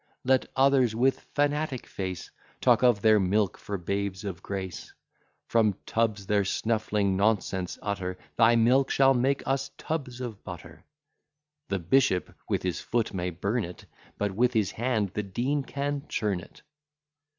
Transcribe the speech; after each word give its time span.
Let 0.23 0.47
others 0.55 0.95
with 0.95 1.19
fanatic 1.35 1.85
face 1.85 2.31
Talk 2.59 2.81
of 2.81 3.03
their 3.03 3.19
milk 3.19 3.55
for 3.55 3.77
babes 3.77 4.23
of 4.25 4.41
grace; 4.41 4.91
From 5.47 5.75
tubs 5.85 6.25
their 6.25 6.43
snuffling 6.43 7.15
nonsense 7.15 7.77
utter; 7.83 8.17
Thy 8.35 8.55
milk 8.55 8.89
shall 8.89 9.13
make 9.13 9.45
us 9.47 9.69
tubs 9.77 10.19
of 10.19 10.43
butter. 10.43 10.83
The 11.69 11.77
bishop 11.77 12.33
with 12.49 12.63
his 12.63 12.81
foot 12.81 13.13
may 13.13 13.29
burn 13.29 13.63
it, 13.63 13.85
But 14.17 14.31
with 14.31 14.53
his 14.53 14.71
hand 14.71 15.09
the 15.09 15.21
Dean 15.21 15.61
can 15.61 16.07
churn 16.07 16.39
it. 16.39 16.63